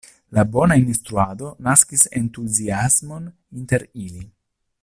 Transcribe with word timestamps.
La 0.35 0.43
bona 0.53 0.77
instruado 0.83 1.51
naskis 1.69 2.07
entuziasmon 2.23 3.31
inter 3.61 3.89
ili. 4.09 4.29